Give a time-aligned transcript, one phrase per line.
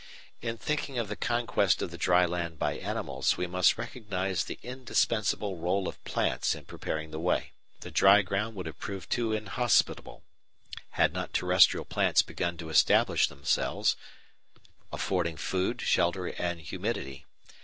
[0.41, 4.57] In thinking of the conquest of the dry land by animals, we must recognise the
[4.63, 7.51] indispensable rôle of plants in preparing the way.
[7.81, 10.23] The dry ground would have proved too inhospitable
[10.93, 13.95] had not terrestrial plants begun to establish themselves,
[14.91, 17.27] affording food, shelter, and humidity.